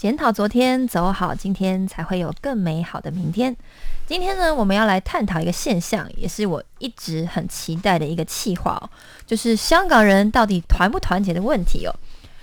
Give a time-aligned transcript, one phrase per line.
[0.00, 3.54] 检讨昨天，走好今天，才会有更美好的明天。
[4.06, 8.88] 今天呢，我们要来探讨一个现象，也是我一直很期待的一个企划哦，
[9.26, 11.94] 就是香港人到底团不团结的问题哦。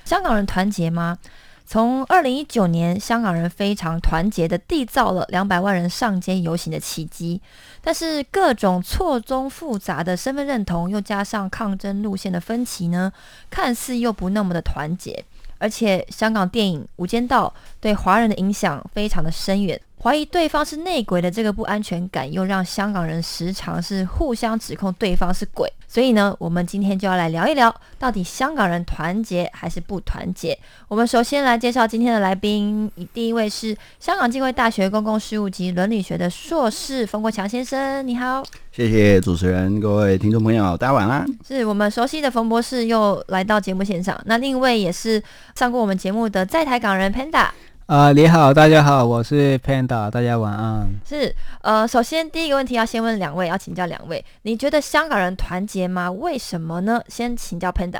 [0.06, 1.18] 香港人团结吗？
[1.66, 7.42] 从二零一九年，香港人非常团结的缔造了两百万人上街游行的奇迹，
[7.82, 13.12] 但是各种错综复杂的身份认同，又加上抗争路线的分歧呢，
[13.50, 15.26] 看似又不那么的团结。
[15.58, 25.72] 而且香港电影《无间道》对华人的影响非常的深远，怀疑对方是内鬼的这个不安全感，又让香港人时常是互相指控对方是鬼。
[25.88, 30.58] 所以呢，我们今天就要来聊一聊，到底香港人团结还是不团结？
[30.90, 38.44] 我们首先来介绍今天的来宾，第一位是香港浸会大学公共事务及伦理学的硕士冯国强先生，你好。
[38.72, 41.26] 谢谢主持人，各位听众朋友，大家晚安。
[41.48, 45.24] 是我们熟悉的冯博士又来到节目现场，那另一位也是
[45.56, 47.48] 上过我们节目的在台港人 Panda。
[47.88, 50.90] 啊、你好，大家好，我是 Panda，大家晚安。
[51.08, 56.12] 是，呃，首先第一个问题要先问两位，要请教两位，你觉得香港人团结吗？
[56.12, 57.02] 为什么呢？
[57.08, 58.00] 先请教 Panda。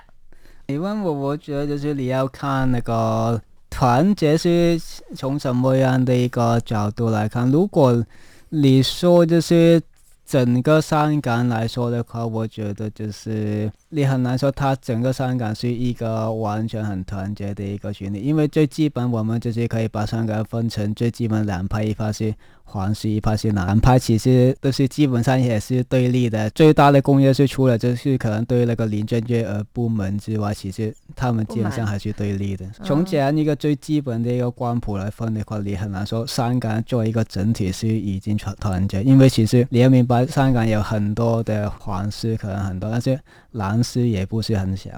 [0.66, 4.78] 你问我，我觉得就是你要看那个团结是
[5.16, 7.50] 从什么样的一个角度来看。
[7.50, 8.06] 如果
[8.50, 9.82] 你说就是
[10.28, 22.36] 整个香港来说的话，我觉得就是你很难说它整个香港是一个完全很团结的一个群体，因为最基本我们就是可以把香港分成最基本两派，一派是
[22.70, 26.50] 黄丝，一派是南派，其实都是基本上也是对立的。
[26.50, 32.66] 最大的公约是除了就是可能对那个林郑月娥不满之外，其实他们基本上还是对立的。
[32.84, 43.18] 从这样一个最基本的一个光谱来分的话，你很难说香港作为一个整体是已经团团结，因为其实你要明白，香港有很多的黄丝，可能很多，但是
[43.52, 44.92] 蓝丝也不是很小，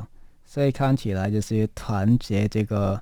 [0.43, 2.99] 所以看起来就是团结这个。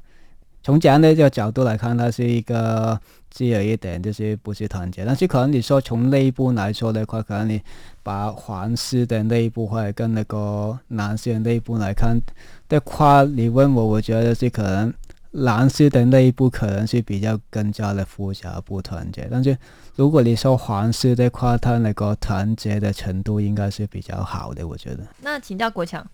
[0.68, 3.00] 从这样的一个角度来看，它是一个
[3.32, 7.62] 只有一点就是不是团结，但是可能你说从内部来说的话，可能你
[8.04, 12.20] 把皇室的内部或者跟那个蓝丝的内部来看
[12.68, 14.94] 的话，你问我，我觉得是可能
[15.32, 19.58] 蓝丝的内部可能是比较更加的复杂不团结，但是
[19.96, 25.08] 如果你说皇室的话，它那个团结的程度应该是比较好的，我觉得。
[25.22, 26.06] 那请教国强。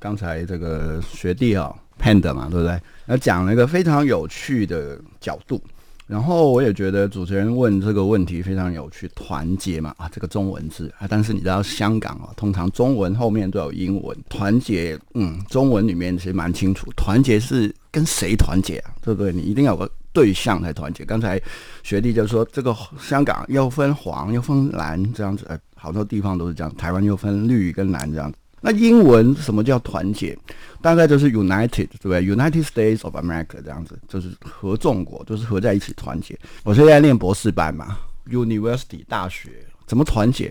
[0.00, 2.80] 刚才这个学弟啊、Panda 嘛，对不对？
[3.06, 5.60] 那讲了一个非常有趣的角度，
[6.06, 19.32] 然后我也觉得主持人问这个问题非常有趣，团结嘛啊，这个中文字啊，但是你知道香港啊，通常中文后面都有英文，团结，嗯，中文里面其实蛮清楚，团结是跟谁团结啊，对不对？
[19.32, 21.04] 你一定要有个对象才团结。
[21.04, 21.40] 刚才
[21.82, 28.38] 学弟就说，这个香港又分黄又分蓝这样子，呃，好多地方都是这样，台湾又分绿跟蓝这样子。
[28.66, 30.34] 那英文什么叫团结？
[30.80, 36.38] 大概就是 United，对不对？United States of America 这样子，就是合众国，就是合在一起团结。
[36.62, 37.98] 我现在念博士班嘛
[38.30, 39.50] ，University 大学
[39.86, 40.50] 怎么团结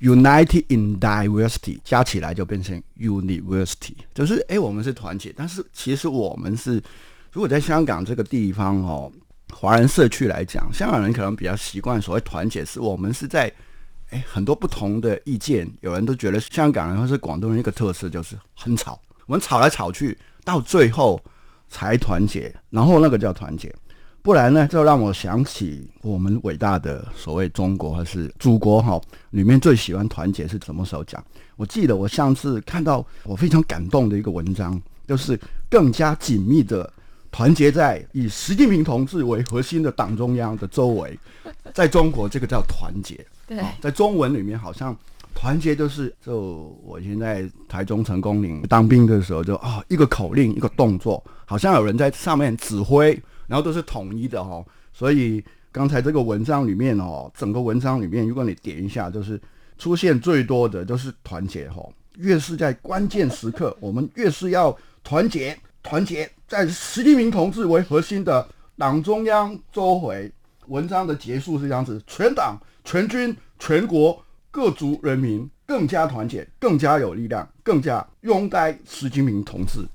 [0.00, 6.82] ？United in Diversity 加起来就变成 University，就是诶，我们是团结，但是其实我们是，
[7.32, 9.12] 如果在香港这个地方哦，
[9.52, 13.52] 华人社区来讲，香港人可能比较习惯所谓团结，是我们是在。
[14.10, 21.20] 哎，很多不同的意见，有人都觉得香港人或是广东人一个特色就是很吵，我们吵来吵去，到最后
[21.68, 23.74] 才团结，然后那个叫团结，
[24.22, 29.00] 不然呢，就让我想起我们伟大的所谓中国还是祖国哈，
[29.30, 31.22] 里面最喜欢团结是什么时候讲？
[31.56, 35.38] 我记得我上次看到我非常感动的一个文章，就是
[35.68, 36.92] 更加紧密的。
[37.32, 41.18] 团结在以习近平同志为核心的党中央的周围，
[41.74, 43.26] 在中国这个叫团结。
[43.46, 44.96] 对，在中文里面好像
[45.34, 53.12] 团结就是，就我现在台中成功岭当兵的时候就，啊一个口令一个动作，好像有人在上面指挥，
[53.46, 59.40] 然后都是统一的哦，所以刚才这个文章里面哦，整个文章里面，如果你点一下，就是
[59.78, 61.86] 出现最多的就是团结哈。
[62.16, 70.32] 越是在关键时刻， 我们越是要团结，团结在习近平同志为核心的党中央周回。
[70.68, 79.86] 文章的结束是这样子：全党、全军、全国各族人民更加团结，更加有力量，更加拥戴习近平同志。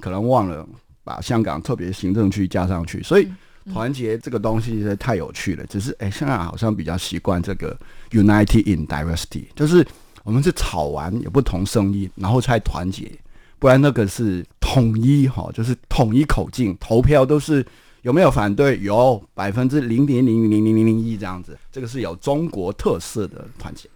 [0.00, 0.66] 可能忘了
[1.04, 3.28] 把香港特别行政区加上去，所以
[3.72, 5.64] 团结这个东西实在太有趣了。
[5.66, 7.78] 只是哎，香港好像比较习惯这个
[8.10, 9.86] “United in Diversity”，就是
[10.24, 13.10] 我们是吵完有不同声音，然后才团结，
[13.58, 17.64] 不然那个是统一哈，就是统一口径，投票都是
[18.04, 18.78] 有没有反对？
[18.80, 23.88] 有百分之零点零零零零零一这样子，这个是有中国特色的团结。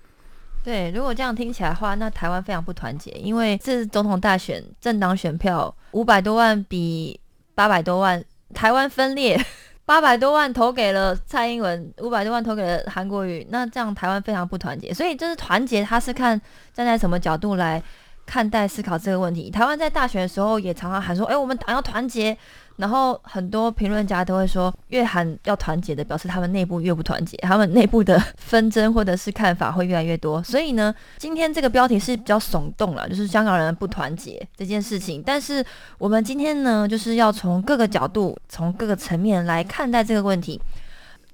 [0.65, 7.21] 对，如果这样听起来的话，那台湾非常不团结，因为这是总统大选政党选票五百多万比
[7.55, 8.25] 八百多万，
[8.55, 9.39] 台湾分裂，
[9.85, 14.91] 八百多万投给了蔡英文，五百多万投给了韩国瑜，那这样台湾非常不团结。
[14.95, 16.41] 所以就是团结，他是看
[16.73, 17.83] 站在什么角度来
[18.25, 19.51] 看待思考这个问题。
[19.51, 22.35] 台湾在大选的时候也常常喊说，哎，我们党要团结。
[22.79, 30.41] 然后很多评论家都会说，越喊要团结的，表示他们内部越不团结，他们内部的纷争或者是看法会越来越多。
[30.45, 35.21] 所以呢，今天这个标题是比较耸动了，就是香港人不团结这件事情。
[35.21, 35.65] 但是
[35.99, 40.61] 我们今天呢，就是要从各个角度、从各个层面来看待这个问题。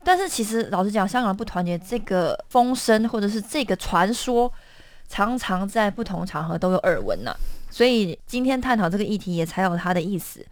[0.02, 4.50] 但是其实老实讲，香港人不团结这个风声或者是这个传说，
[5.08, 7.37] 常常在不同场合都有耳闻呢。
[7.70, 10.43] 所以今天探讨这个议题也才有它的意思。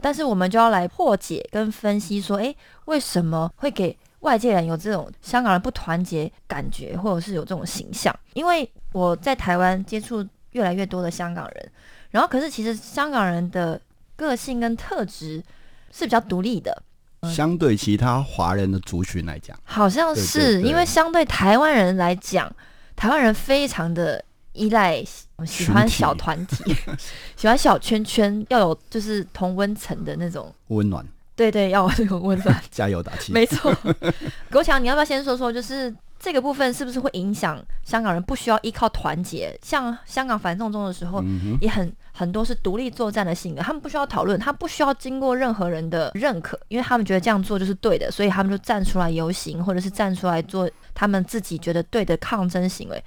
[0.00, 8.14] 但是我们就要来破解跟分析，说，诶，为什么会给外界人有这种香港人不团结感觉，或者是有这种形象？
[8.34, 11.72] 因为我在台湾接触越来越多的香港人，
[12.10, 13.80] 然后可是其实香港人的
[14.16, 15.42] 个性跟特质
[15.90, 16.82] 是比较独立的，
[17.24, 22.54] 相对其他华人的族群来讲，好像是因为相对台湾人来讲，
[22.94, 24.22] 台湾人非常的。
[24.56, 25.04] 依赖
[25.44, 26.74] 喜欢小团体，
[27.36, 31.06] 喜欢小圈圈，要有就是同温层的那种温暖。
[31.36, 33.30] 对对，要有温暖， 加油打气。
[33.30, 33.70] 没错，
[34.50, 39.54] 国强，你要不要先说说，就是这个部分是不是会影响香港人不需要依靠团结？
[39.62, 41.22] 像香港反送中的时候，
[41.60, 53.04] 也很很多是独立作战的性格，他们不需要讨论，他不需要经过任何人的认可，因为他们觉得这样做就是对的，所以他们就站出来游行，或者是站出来做他们自己觉得对的抗争行为。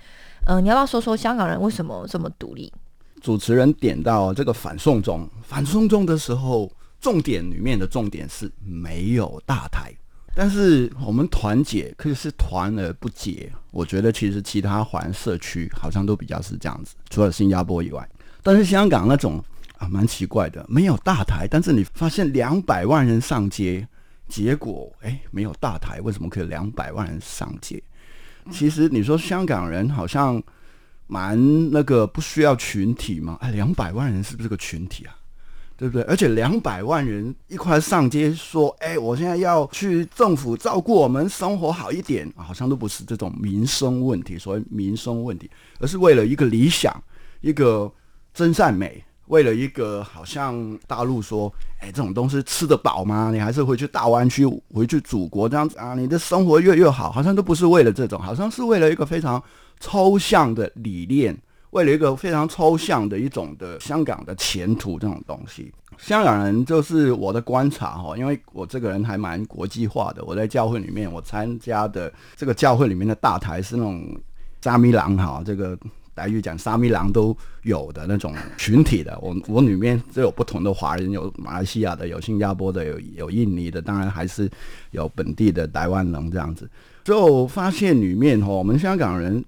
[0.50, 2.74] 嗯，你要不要说说香港人为什么这么独立？
[3.22, 9.94] 主持人点到这个反送中，反送中的时候，重点里面的重点是没有大台，
[10.34, 13.51] 但是我们团结，可以是团而不结。
[13.69, 18.10] 我觉得其实其他环社区好像都比较是这样子，除了新加坡以外，
[18.42, 19.40] 但是香港那种
[19.78, 23.88] 啊蛮奇怪的，没有大台，但是你发现两百万人上街，
[24.28, 27.84] 结果哎没有大台，为什么可以两百万人上街？
[28.51, 30.42] 其实你说香港人好像
[31.07, 33.38] 蛮那个不需要群体嘛？
[33.42, 35.16] 哎，两百万人是不是个群体啊？
[35.78, 36.04] 对不对？
[36.04, 45.50] 而且两百万人一块上街说：“哎，我现在要去政府照顾我们生活好一点。”好像都不是这种民生问题，所谓民生问题，
[45.80, 46.94] 而是为了一个理想，
[47.40, 47.90] 一个
[48.34, 49.02] 真善美。
[49.30, 53.30] 为了一个好像大陆说，哎，这种东西吃得饱吗？
[53.31, 54.44] 你还是回去大湾区，
[54.74, 55.94] 回去祖国这样子啊？
[55.94, 59.42] 你的生活越越好，好像都不是为了这种，好像是为了一个非常
[59.80, 61.38] 抽象的理念，
[61.69, 65.71] 为了一个非常抽象的一种的香港的前途这种东西。
[66.00, 74.04] 香港人就是我的观察哈，因为我这个人还蛮国际化的，我在教会里面，我参加的这个教会里面的大台是那种
[74.59, 75.78] 沙弥郎哈，这个。
[76.19, 84.49] 来语讲沙弥郎都有的那种群体的，我 我里面都有不同的华人，有马来西亚的，有新加坡的，有有印尼的，当然还是
[84.92, 86.69] 有本地的台湾人这样子。
[87.06, 89.44] 就发现里面哦，我们香港人，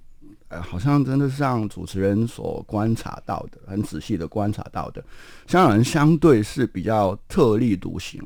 [0.48, 5.04] 呃，好像真的是像主持人所观察到的，很仔细的观察到的，
[5.46, 8.22] 香港人相对是比较特立独行，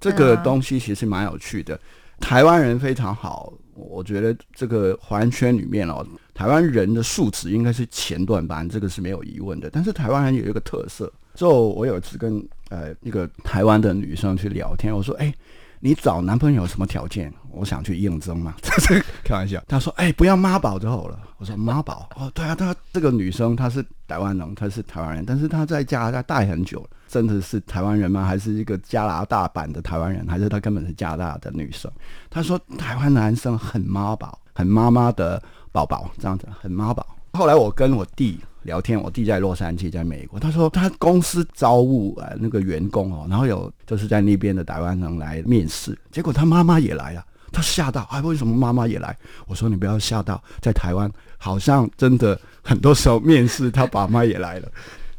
[0.00, 1.78] 这个东西其实蛮有趣的。
[2.18, 6.04] 台湾人非常好，我觉得这个华人圈里面哦，
[6.34, 9.68] 台湾人的素质应该是前段班，这个是没有疑问的。
[9.70, 15.32] 但是台湾人有一个特色，就我有一次跟呃一个台湾的女生去聊天，我说：“哎，
[15.80, 17.32] 你找男朋友什么条件？
[17.50, 19.62] 我想去应征嘛。”这是开玩笑。
[19.68, 22.08] 他说：“哎，不要妈宝就好了。”我说：“妈宝？
[22.16, 28.24] 哦，对啊，她这个女生她是台湾人，她是台湾人，但是她在加拿大待很久了。”真的是台湾人吗？
[28.24, 30.26] 还是一个加拿大版的台湾人？
[30.26, 31.90] 还是她根本是加拿大的女生？
[32.28, 35.40] 她说台湾男生很妈宝，很妈妈的
[35.72, 37.06] 宝宝这样子，很妈宝。
[37.34, 40.38] 后来我跟我弟聊天，我弟在洛杉矶，在美国。
[40.38, 47.24] 他说他公司招募呃那个员工哦，然后有就是在那边的台湾人来面试，结果他妈妈也来了。
[47.52, 49.16] 他吓到，哎，为什么妈妈也来？
[49.46, 54.68] 我说你不要吓到，在台湾好像真的很多时候面试他爸妈也来了，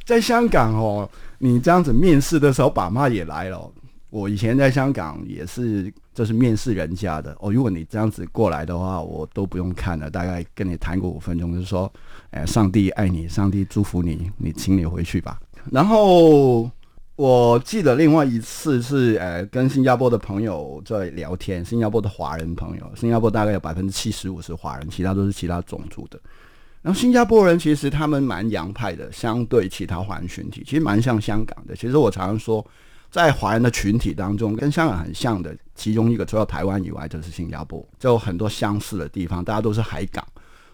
[0.06, 3.72] 在香港哦，你这样子面试的时候，爸妈也来了。
[4.18, 7.54] 我以前在香港也是，就是面试人家的哦。
[7.54, 11.92] 如果你这样子过来的话，我都不用看了，大概跟你谈过五分钟，就是说，
[12.32, 15.40] 哎，上帝爱你，上帝祝福你，你请你回去吧。
[15.72, 16.68] 然后
[17.16, 26.20] 我记得另外一次是，呃，跟新加坡的朋友在聊天，新加坡的华人朋友，新加坡大概有百分之七十五是华人，其他都是其他种族的。
[26.82, 31.76] 然后新加坡人其实他们蛮洋派的，相对其他华人群体，其实蛮像香港的。
[31.76, 32.66] 其实我常常说。
[33.10, 39.44] 在华人的群体当中，跟香港很像的其中一个，除了台湾以外，就是新加坡，就很多相似的地方。
[39.44, 40.26] 大家都是海港，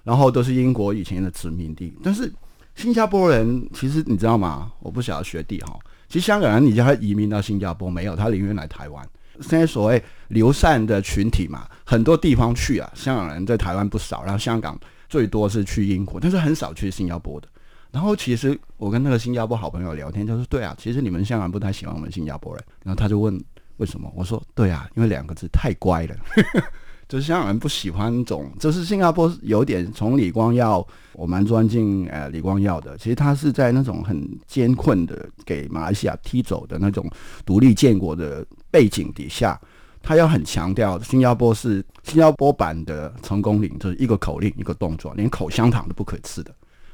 [0.03, 1.95] 然后都是英国以前的殖民地。
[2.03, 2.31] 但是
[2.75, 4.71] 新加坡人其实你知道吗？
[4.79, 5.77] 我不晓得学弟哈。
[6.09, 9.07] 其实香港人你叫他移民到新加坡没有，他宁愿来台湾。
[9.41, 12.91] 现在所谓流散的群体嘛，很多地方去啊。
[12.95, 17.47] 香港人在台湾不少，然后香港最多是去英国，但是很少去新加坡的。
[17.93, 23.39] 然后其实我跟那个新加坡好朋友聊天，就说：“对啊，其实你们香港不太喜欢我们新加坡人。”然后他就问
[23.77, 24.11] 为什么？
[24.15, 26.15] 我说：“对啊，因为两个字太乖了，
[27.07, 30.83] 就是香港人不喜欢那种，就是新加坡有点从李光耀，
[31.13, 32.97] 我蛮尊敬呃李光耀的。
[32.97, 37.07] 其实他是在那种很艰困的给马来西亚踢走的那种
[37.45, 39.61] 独立建国的背景底下，
[40.01, 46.51] 他要很强调新加坡是新加坡版的成功岭，就是一个口令一个动作，连口香糖都不可以吃的。”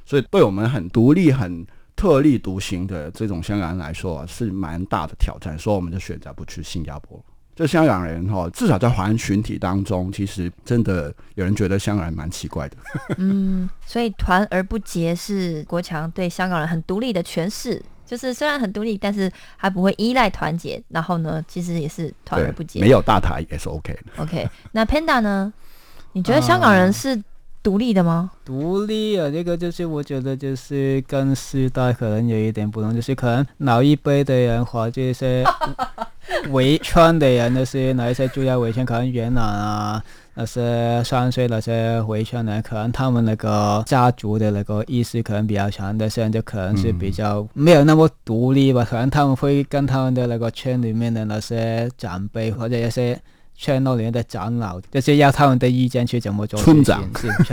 [0.10, 1.64] 所以，对我们很独立、很
[1.96, 5.56] 特立独行的这种香港人来说，是蛮大的挑战。
[5.56, 7.24] 所以，我们就选择不去新加坡。
[7.56, 12.78] 这香港人哈，至少在华人群体当中，其实真的有人觉得香港人蛮奇怪的。
[13.18, 17.80] 嗯，所以团而不结是国强对香港人很独立的诠释。
[18.04, 20.82] 就是虽然很独立，但是还不会依赖团结。
[20.88, 24.24] 然后呢，其实也是团而不结，没有大台也是 OK 的。
[24.24, 25.54] OK，那 Panda 呢？
[26.14, 27.24] 你觉得香港人是？
[27.62, 28.32] 独立的吗？
[28.46, 35.44] 独立啊，这个就是我觉得就是跟时代可能有一点不同，就是可能老一辈的人或者是
[36.52, 40.02] 围圈的人，就是那些住在围圈，可能元朗啊，
[40.36, 53.20] 那些三岁那些围圈的人，可能他们那个家族的那个意识可能比较强，但是就可能是比较没有那么独立吧，可能他们会跟他们的那个圈里面的那些长辈或者一些。
[53.62, 56.58] 圈里面的长老，就是要他们的意见去怎么做。
[56.62, 57.04] 村长，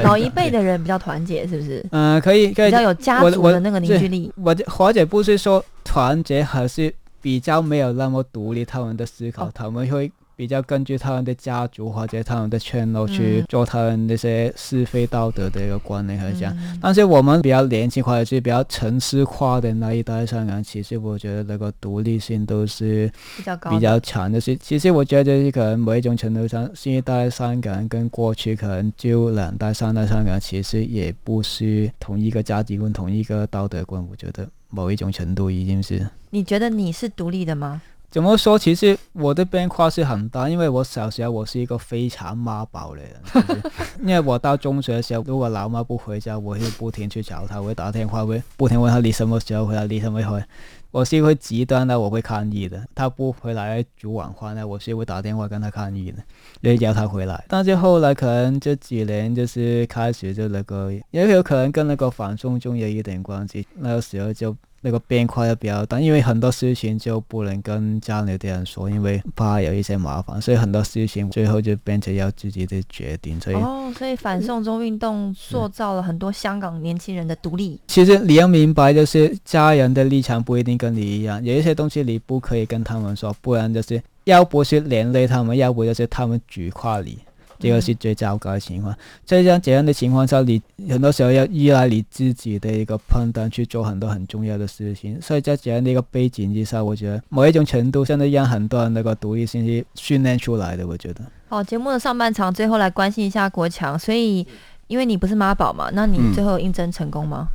[0.04, 1.84] 老一辈的人比较团结，是不是？
[1.90, 4.32] 嗯，可以，可以比较有家族的那个凝聚力。
[4.36, 10.12] 我或者不是说团结，还是比较没有那么独立，他们的思考，他们会。
[10.36, 24.38] 比较根据他们的家族或者他们的圈落去做他们那些是非道德的一个观念和讲，但是我们比较年轻或者是比较城市化的那一代香港，其实我觉得那个独立性都是比较高、比较强的。
[24.38, 34.06] 是，其实我觉得是可能某一种程度上，新一代香港跟过去可能就两代、三代香港，其实也不是同一个价值观、同一个道德观。
[34.10, 36.06] 我觉得某一种程度已经是。
[36.28, 37.80] 你觉得你是独立的吗？
[38.08, 38.58] 怎么说？
[38.58, 43.12] 其实我的变化是很大，因为我小时候我是一个非常妈宝的人。
[44.00, 50.44] 因为我到中学的时候，如果老妈不回家，我会不停去找她，我会打电话，会不停问她你什么时候回来，你什么时候回。
[50.92, 52.82] 我是会极端的，我会抗议的。
[52.94, 56.22] 她不回来煮晚饭呢，我是会打电话跟她抗议的，
[56.62, 57.44] 要叫她回来。
[57.48, 63.66] 但是后来可能这几年就是开始就那个，也有可能跟那个反送中有一点关系。
[63.74, 64.56] 那个时候就。
[64.86, 73.40] 那个变化也比较大，因为很多事情就不能跟家里的人说，因为怕有一些麻烦，所以很多事情最后就变成要自己的决定。
[73.40, 77.80] 所以哦，所以反送中运动塑造了很多香港年轻人的独立。
[77.88, 87.18] 其实你要明白，就是家人的立场不一定跟你一样，有一些东西你不可以跟他们说，不然就是要不是连累他们，要不就是他们举夸你。
[87.58, 88.94] 这个是最糟糕的情况。
[89.24, 95.20] 在这样这样的情况下，你很多时候要依赖你自己的一个判断去做很多很重要的事情。
[95.20, 100.86] 所以在这样的一个背景之下，我觉得某一种程度上的让很多人那个独立性是训练出来的。
[100.86, 101.20] 我觉得。
[101.48, 103.96] 好，节目的上半场最后来关心一下国强。
[103.98, 104.44] 所以，
[104.88, 107.46] 因为你不是妈宝嘛，那你最后应征成功吗？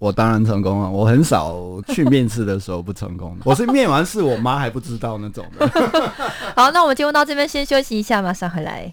[0.00, 0.90] 我当然成功了。
[0.90, 1.56] 我很少
[1.88, 3.42] 去面试的时候不成功的。
[3.46, 5.68] 我是面完试，我妈还不知道那种的。
[6.56, 8.92] 好，那我们节目到这边先休息一下，马上回来。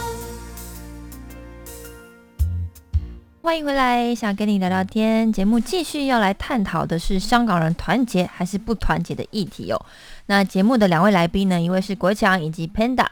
[3.43, 5.33] 欢迎回来，想跟你聊聊天。
[5.33, 9.85] 节目继续要来探讨的是香港人团结还是不团结的议题哦。
[10.27, 13.07] 那节目的两位来宾呢，一位是国强以及 Panda。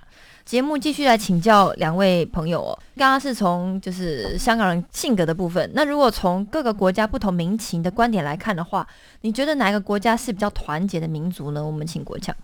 [0.45, 2.77] 节目继续来请教两位朋友哦。
[2.95, 8.87] 刚刚是从就是香港人性格的部分，那如果从各个国家不同民情的观点来看的话，
[9.21, 11.65] 你觉得哪个国家是比较团结的民族呢？
[11.65, 12.35] 我们请国强。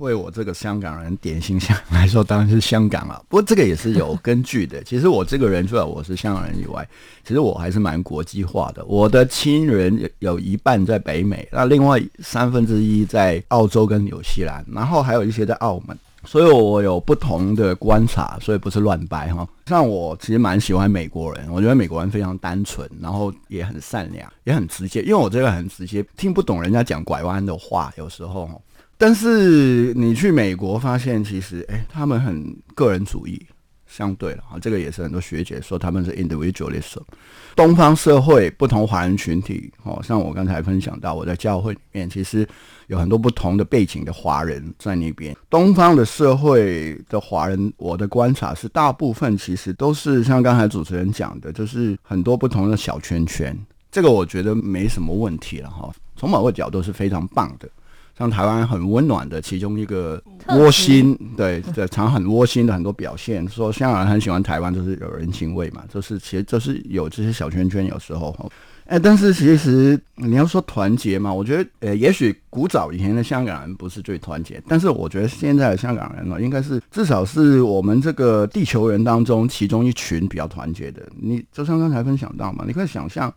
[0.00, 3.22] 为我这个香港人典型香来说，当然是香港了。
[3.28, 4.82] 不过这个也是有根据的。
[4.84, 6.86] 其实我这个人，除了我是香港人以外，
[7.22, 8.82] 其实我还是蛮国际化的。
[8.86, 15.96] 我的亲人有一半在北美，那另外三分之一在澳洲跟纽西兰，然后还有一些在澳门。
[16.24, 19.46] 所以我有不同的观察，所以不是乱掰哈。
[19.66, 25.00] 像我其实蛮喜欢美国人，我觉得美国人非常单纯，然后也很善良，也很直接。
[25.02, 28.48] 因为我这个很直接，听不懂人家讲拐弯的话，有时候。
[29.00, 33.40] 但是你去美国发现，其实哎，他们很个人主义，
[33.86, 37.00] 相对了啊，这个也是很多学姐说他们是 individualism。
[37.56, 42.46] 东方社会不同华人群体，哦，像我刚才分享到，我在教会里面其实
[42.88, 45.34] 有很多不同的背景的华人在那边。
[45.48, 53.58] 东方的社会的华人，我的观察是，大部分其实都是像刚才主持人讲的，就是很多不同的小圈圈。
[53.90, 57.66] 这个我觉得没什么问题了哈，从某个角度是非常棒的。
[58.20, 63.48] 像台湾很温暖的其中一个窝心，对对，常很窝心的很多表现。
[63.48, 67.86] 说香港人很喜欢台湾，就是有人情味嘛，就是其实就是有这些小圈圈。
[67.86, 68.52] 有时候，
[68.84, 81.00] 哎，但是其实你要说团结嘛，我觉得，呃，也许古早以前的香港人不是最团结，但是我觉得现在的香港人呢，应该是至少是我们这个地球人当中其中一群比较团结的。
[81.18, 83.32] 你就像刚才分享到嘛，你可以想象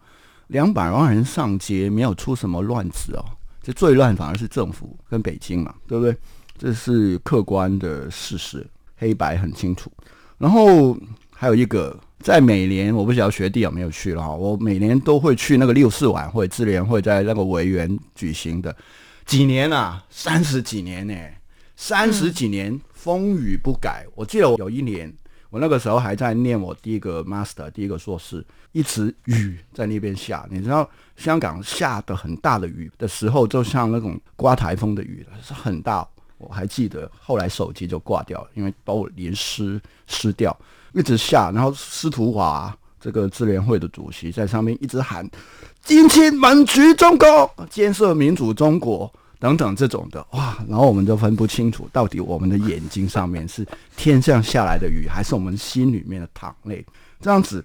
[0.47, 3.23] 两百万人上街，没有出什么乱子哦。
[3.63, 6.15] 这最乱反而是政府跟北京嘛，对不对？
[6.58, 8.67] 这是客观的事实，
[8.98, 9.89] 黑白很清楚。
[10.38, 10.96] 然后
[11.32, 18.75] 还有一个，在每年我不晓得学弟有没有去了哈，我每年都会去那个六四晚会，智联会在那个维园举行的，
[19.25, 21.15] 几年啊，三十几年呢，
[21.75, 24.05] 三十几年风雨不改。
[24.13, 25.11] 我记得我有一年。
[25.53, 30.48] 我那个时候还在念我第一个 master，第一个硕士，一直雨在那边下。
[30.50, 36.07] 你知道香港下的很大的雨的时候，就像那种刮台风的雨是很大。
[36.39, 40.59] 我还记得后来手机就挂掉了，因为把我淋湿湿掉，
[40.92, 41.51] 一直下。
[41.51, 45.29] 然后司徒华这个智联会的主席在上面一直喊
[45.85, 49.13] ：“金清满局中国，建设民主中国。”
[49.44, 56.86] 等等这种的哇，然后我们就分不清楚到底我们的眼睛上面是天上下来的雨，还是我们心里面的糖泪。
[57.20, 57.62] 这样子，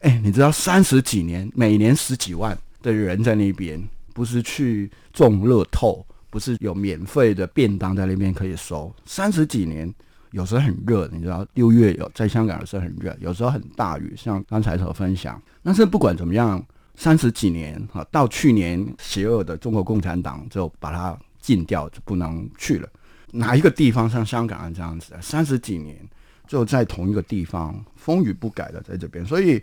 [0.00, 8.94] 哎，你知道三十几年，每年十几万的人在那边，不是去中乐透，不是有免费的便当在那边可以收。
[9.06, 9.90] 三十几年，
[10.32, 15.40] 有时候很热，你知道六月有在香港的时候很热，有时候很大雨，像刚才所分享。
[15.62, 16.62] 但是不管怎么样。
[16.94, 22.88] 三十几年哈，到去年邪恶的中国共产党就把它禁掉，就不能去了。
[23.32, 25.98] 哪一个地方像香港这样子，三十几年
[26.46, 29.60] 就在同一个地方风雨不改的在这边，所以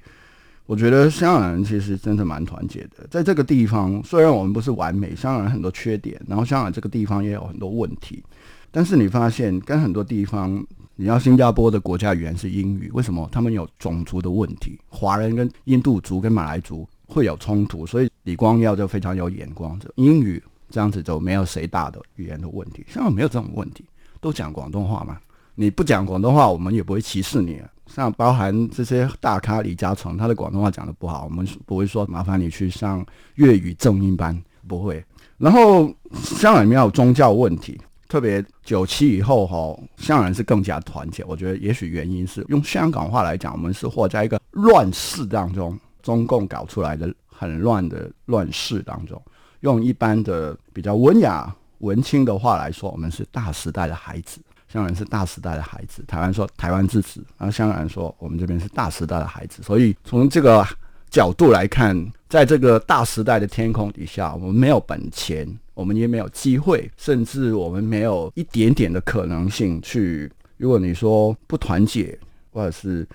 [0.66, 3.08] 我觉得香港人其实真的蛮团结的。
[3.12, 8.24] 在这个地方，虽然我们不是完美，香港人很多缺点，然后香港这个地方也有很多问题，
[8.72, 10.66] 但是你发现跟很多地方，
[10.96, 13.30] 你要新加坡的国家语言是英语，为什么？
[13.32, 16.88] 他们有种族的问题，华人跟印度族跟马来族。
[17.10, 19.78] 会有冲突，所以李光耀就非常有眼光。
[19.80, 23.84] 这英语这样子就没有谁大的语言的问题，香港没有这种问题，
[24.22, 25.18] 都讲广东话嘛。
[25.56, 27.62] 你不讲广东话，我们也不会歧视你。
[27.88, 35.04] 像包含这些大咖李嘉诚，他的广东话讲的不好，我们不会说麻烦你去上粤语正音班，不会。
[35.38, 41.24] 然后香港没有宗教问题，特别九七以后哈，香港人是更加团结。
[41.26, 45.78] 我觉得也许原因是用香港话来讲，我们是活在一个乱世当中。
[46.02, 49.22] 中共搞出来的很乱的乱世当中，
[49.62, 54.40] 用一般的比较文雅文青的话来说，我们是大时代的孩子。
[54.68, 59.64] 香港人是大时代的孩子，台湾说台湾之子，然后香港人说我们这边是大时代的孩子。
[59.64, 60.64] 所以从这个
[61.10, 61.96] 角度来看，
[62.28, 70.32] 在这个大时代的天空底下，我们没有本钱，我们也没有机会，甚至我们没有一点点的可能性去。
[70.58, 72.18] 如果你说不团结，
[72.52, 73.08] 或者是。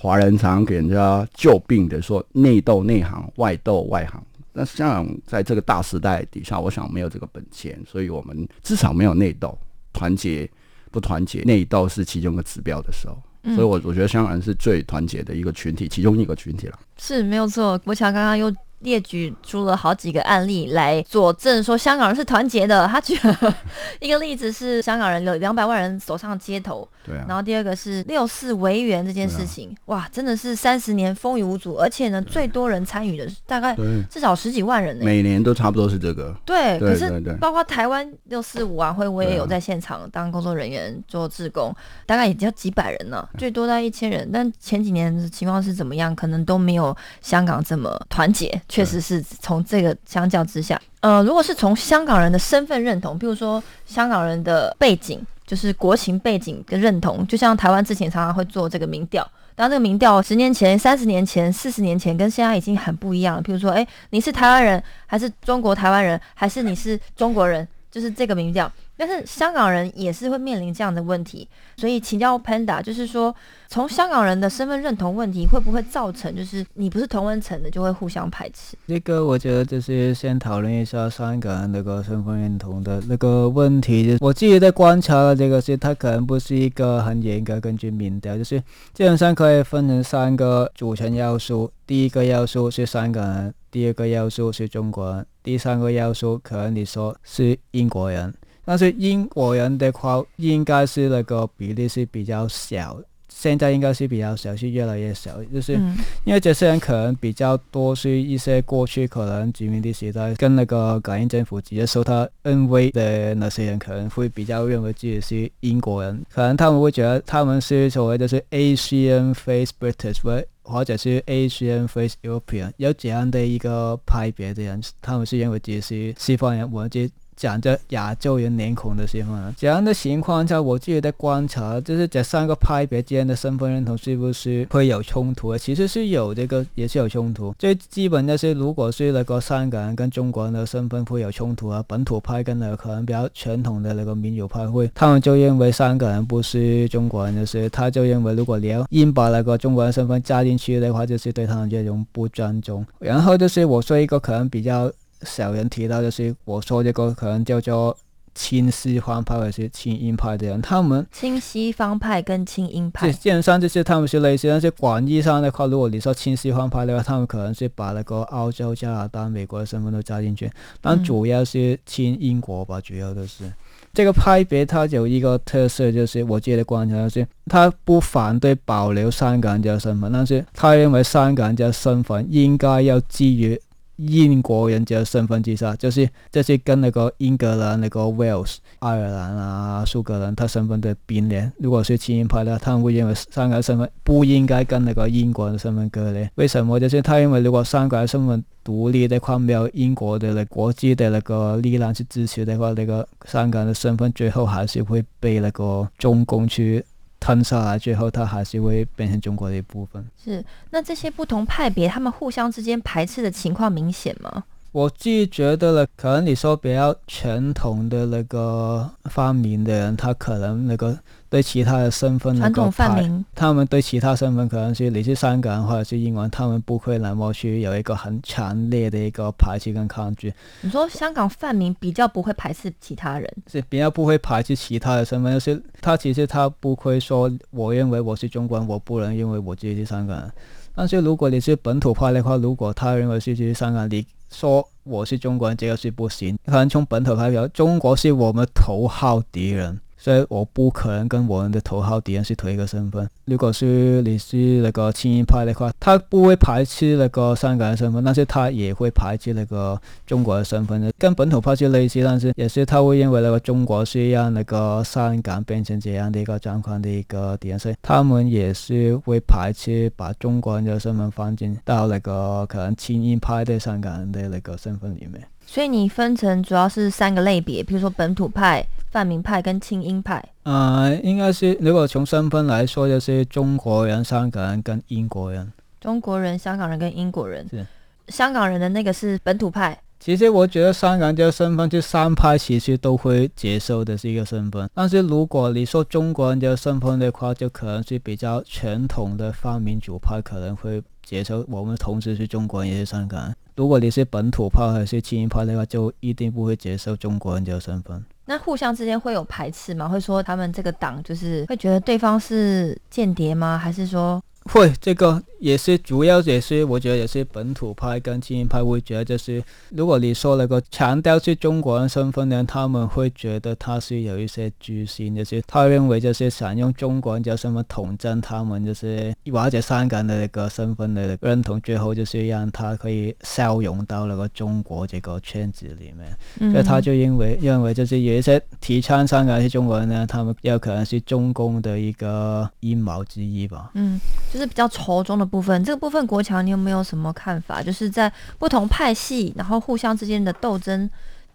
[0.00, 4.18] 华人常给人家救病的说内斗内行，外斗外行。
[4.50, 9.58] 那香港在这个大时代底下，我想没有这个本钱，所以我们至少没有内斗，
[9.92, 10.50] 团结
[10.90, 13.22] 不团结，内斗是其中一个指标的时候。
[13.54, 16.78] 所以，我我觉得香港人是最团结的一个群体，其中一个群体了。
[16.96, 17.76] 是没有错。
[17.80, 22.86] 国强刚刚又列举出了好几个案例来佐证说香港人是团结的。
[22.86, 23.54] 他举了
[24.00, 27.24] 一个例子是香港人有两百万人走上街头，对啊。
[27.28, 33.76] 然，后第二个是六四维园这件事情，哇，真的是三十年风雨无阻，而且呢，最多人参与的是大概，
[34.10, 36.34] 至少十几万人呢、每年都差不多是这个。
[36.44, 41.74] 对，对可是包括台湾六四五晚会，我也有在现场当工作人员做志工，
[42.06, 44.28] 大概也就几百人呢，最多在一千人。
[44.32, 48.60] 但前几年的情况是怎么样，可能都没有香港这么团结。
[48.70, 59.28] 确实是从这个相较之下，呃，如果是从香港人的身份认同，比如说香港人的背景，就是国情背景的认同，就像台湾之前常常会做这个民调。
[59.56, 63.42] 当然，这个民调十年前、三十年前、四十年前跟现在已经很不一样了。
[63.42, 67.66] 譬如说，哎，你是台湾人，还是中国台湾人，还是你是中国人？
[67.90, 68.70] 就是这个民调。
[69.00, 73.34] 但是香港人也是会面临这样的问题，所以请教 Panda，就是说，
[73.66, 78.76] 从香港人的身份认同问题，会不会造成就是你不是同温层的就会互相排斥？
[78.86, 84.18] 这个我觉得就是先讨论一下香港人那个身份认同的那个问题。
[84.20, 88.60] 我自己在观察的这个是，它可能不是一个很严格根据民调，就是
[88.92, 91.72] 基本上可以分成三个组成要素。
[91.86, 98.34] 第一个要素是香港人，第二个要素是中国人，第三个要素可能你说是英国人。
[98.64, 105.76] 但是英国人的话，应该是那个比例是比较小，现在应该是比较小，是越来越小，就是。
[105.76, 127.00] 嗯因为这些人可能比较多是一些过去可能殖民地时代跟那个港英政府直接受他恩威的那些人，可能会比较认为自己是英国人，可能他们会觉得他们是所谓的是 Asian face British 或或者是 Asian face European，有这样的一个派别的人，他们是认为自己是西方人，我就
[127.40, 129.54] 讲着亚洲人脸孔的西方人。
[129.56, 135.56] 这样的情况下，我自己的观察就是这三个派别之间的身份认同是不是会有冲突？
[135.56, 137.54] 其实是有这个，也是有冲突。
[137.58, 152.84] 最基本的是，如果是那个香港人跟中国人的身份会有冲突啊，本土派跟那个可能比较传统的那个民主派会，他们就认为香港人不是中国人，就是他就认为如果你要硬把那个中国人身份加进去的话，就是对他们这种不尊重。
[152.98, 154.92] 然后就是我说一个可能比较。
[155.22, 157.96] 少人提到，就是我说这个可能叫做
[158.34, 173.44] 亲西方派或者是亲英派的人，他们亲西方派跟亲英这派，基本上就是他们是类似，但是广义上的话，如果你说亲西方派的话，他们可能是把那个澳洲、加拿大、美国的身份都加进去，但嗯主要是亲英国吧，主要都是。
[173.92, 183.60] 这个派别它有一个特色，就是我自己的观察就是，他不反对保留香港人的身份，但是他认为香港人的身份应该要基于
[184.06, 191.52] 英国人这个身份之下，就是这是跟那个英格兰、那个 Wales、爱尔兰啊、苏格兰他身份的并联。
[191.58, 196.30] 如果是亲英派的，他们会认为香港身份不应该跟那个英国人的身份割裂。
[196.36, 196.80] 为什么？
[196.80, 206.82] 就是他认为如果香港身份独立的话，没有英国的那国际的那个力量去支持的话，那个香港的身份最后还是会被那个中共去
[207.30, 210.04] 吞下来，最后它还是会变成中国的一部分。
[210.22, 214.42] 是那这些不同派别，他们互相之间排斥的情况明显吗？
[214.72, 220.98] 我自己觉得了，可能你说比较传统的那个发明的人，他可能那个
[221.30, 240.32] 对其他的身份那个传统泛排民，他们对其他身份可能是你是香港人或者是英文，他们不会那么去有一个很强烈的一个排斥跟抗拒，你说香港泛民比较不会排斥其他人，是比较不会排斥其他的身份，就是他其实他不会说我认为我是中国人，我不能认为我自己是香港人。
[240.74, 246.38] 但是如果你是本土派的话，如果他认为是去香港，你说我是中国人，这个是不行。
[246.46, 253.06] 可能从本土派表，中国是我们头号敌人，所以我不可能跟我们的头号敌人是同一个身份。
[253.26, 275.22] 如果是你是那个亲英派的话，他不会排斥那个香港的身份，但是他也会排斥那个中国的身份，跟本土派是类似，但是也是他会认为那个中国是让那个香港变成这样的一个状况的一个敌人，所以他们也是会排斥把中国人的身份放进到那个可能亲英派的香港人的那个身份里面。
[275.52, 280.24] 所以你分成主要是三个类别，比如说本土派、泛民派跟亲英派。
[280.44, 285.52] 呃，应该是如果从身份来说，就是中国人、香港人跟英国人。
[285.80, 287.66] 中国人、香港人跟英国人是，
[288.06, 294.70] 香港人的那个是本土派，其实我觉得香港这个身份，就三派其实都会接受的是一个身份。
[294.72, 303.34] 但是如果你说中国人这个身份的话，就可能是比较传统的泛民主派可能会接受我们同时是中国人也是香港人。
[303.56, 308.02] 如果你是本土派还是亲英派的话，就一定不会接受中国人这个身份。
[308.26, 309.88] 那互相之间会有排斥吗？
[309.88, 313.58] 会说他们这个党就是会觉得对方是间谍吗？
[313.58, 336.52] 还是说会，这个也是主要也是我觉得也是本土派跟精英派会觉得就是，如果你说那个强调是中国人身份的，他们会觉得他是有一些居心，就是他认为就是想用中国人叫什么统战他们，就是或者香港的那个身份的认同，最后就是让他可以消融到那个中国这个圈子里面。
[336.52, 343.70] 所以他就因为认为就是有一些提倡香港是中国人呢，他们有可能是中共的一个阴谋之一吧。
[343.74, 343.98] 嗯，
[344.46, 347.62] 比较仇中的部分，这个部分国强，你有没有什么看法？
[347.62, 350.88] 就是在不同派系，然后互相之间的斗争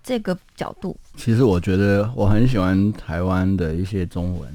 [0.04, 4.50] 这个角度，其实我觉得我很喜欢台湾的一些中文，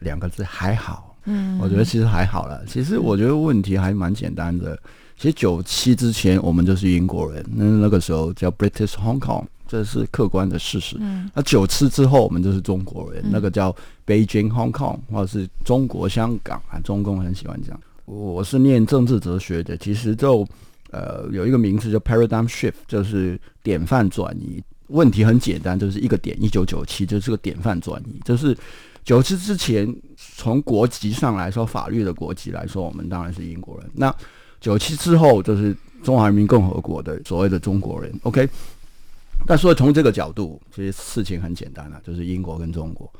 [0.00, 1.16] 两个字还好。
[1.24, 2.64] 嗯，我觉得其实还好了。
[2.66, 4.78] 其实我觉得问题还蛮简单的。
[5.16, 10.96] 其实九七之前我们就是英国人，那那个时候叫 British Hong Kong，这是客观的事实。
[11.00, 13.74] 嗯那九七之后我们就是中国人，嗯那个叫
[14.06, 17.78] Beijing Hong Kong 或者是中国香港啊，中共很喜欢讲。
[18.08, 20.46] 我是念政治哲学的，其实就
[20.90, 24.62] 呃有一个名词叫 paradigm shift，就是典范转移。
[24.86, 28.56] 问题很简单，就是一个点，一九九七就是个典范转移，就是
[29.04, 33.90] 九七之前从国籍上来说，法律的国籍来说，我们当然是英国人。
[33.92, 34.14] 那
[34.58, 38.48] 九七之后就是中华人民共和国的所谓的中国人，OK。
[39.46, 43.12] 但所以从这个角度，其实事情很简单了、就是英国跟中国。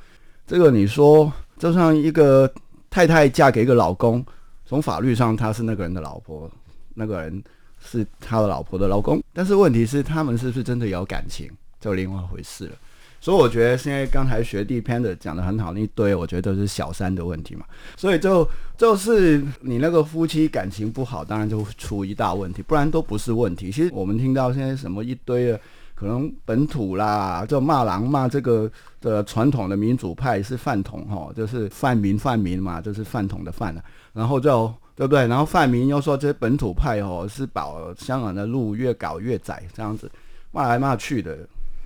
[0.46, 2.50] 这个你说，就像一个
[2.88, 4.24] 太太嫁给一个老公，
[4.68, 6.50] 从法律上她是那个人的老婆，
[6.92, 7.42] 那个人
[7.82, 11.50] 是他的老婆的老公，但是问题是他们是不是真的有感情，
[11.80, 12.72] 就另外一回事了。
[13.18, 17.64] 所以我觉得现在刚才学弟 Panda 讲的很好，那一堆我觉得都是小三的问题嘛。
[17.96, 23.72] 所以就就是你那个夫妻感情不好，当然就会出一大问题，不然都不是问题。
[23.72, 25.58] 其实我们听到现在什么一堆的。
[25.98, 33.82] 可能本土啦，就骂狼骂这个的传统的民主派是饭桶哈，就是泛民泛民嘛，就是饭桶的饭了、
[34.12, 35.26] 然后就对不对？
[35.26, 40.08] 然后泛民又说这些本土派哦是把香港的路越搞越窄，这样子
[40.52, 41.36] 骂来骂去的。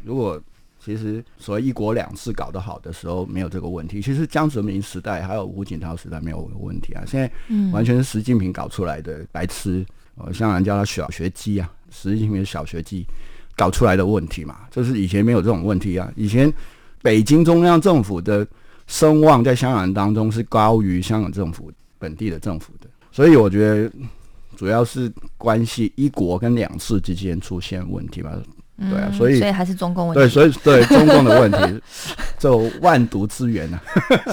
[0.04, 0.38] 如果
[0.78, 4.02] 其实所谓一国两制搞得好的时候，没有这个问题。
[4.02, 7.30] 其实江泽民时代还有胡锦涛时代没有问题啊，现在
[7.72, 9.82] 完全是习近平搞出来的白痴，
[10.16, 13.06] 呃，香港人叫他小学鸡啊，习近平小学鸡。
[13.56, 16.10] 搞出来的问题嘛，就是以前没有这种问题啊。
[16.16, 16.52] 以前
[17.02, 18.46] 北京中央政府的
[18.86, 23.90] 声望在香港人当中是高于香港政府本地的政府的，所以我觉得
[24.56, 28.30] 主要是关系一国跟两制之间出现问题嘛。
[28.78, 30.20] 对啊，嗯所以所以还是中共问题。
[30.20, 31.82] 对，所以对 中共的问题
[32.38, 33.80] 就万毒之源啊。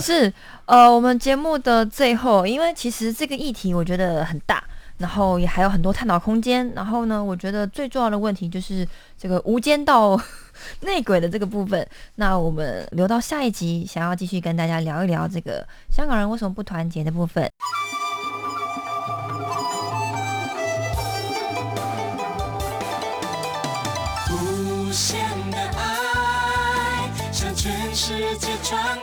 [0.01, 0.32] 是
[0.65, 4.63] 呃，我们节目的最后，因为其实这个议题我觉得很大，
[4.99, 6.71] 然后也还有很多探讨空间。
[6.75, 10.15] 然后呢，我觉得最重要的问题就是这个无间道
[10.81, 11.88] 内鬼的这个部分。
[12.15, 17.49] 那我们留到下一集，想要继续跟大家聊一聊这个香港人为什么不团结的部分。
[24.31, 28.97] 无限的爱向全世界传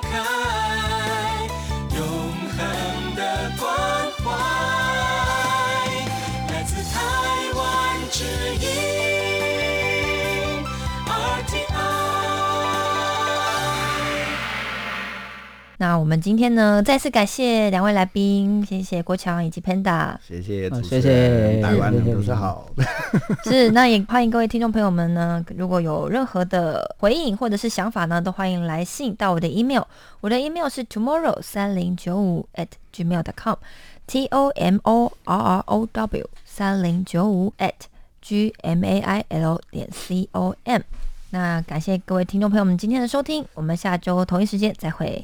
[15.78, 20.16] 那我们今天呢，再次感谢两位来宾，谢谢郭强以及 Panda。
[20.26, 22.70] 谢谢主持好谢人，谢台湾人谢谢都是好。
[23.44, 29.82] 是，那也欢迎各位听众朋友们呢，如果有任何的回应或者是想法呢，都欢迎来信到我的 email，
[30.22, 36.30] 我的 email 是 tomorrow 三零九五 at gmail dot com，t o m o r r o w
[36.46, 37.72] 三零九五 at
[38.22, 40.80] g m a i l 点 c o m。
[41.30, 45.22] 那感谢各位听众朋友们今天的收听，我们下周同一时间再会。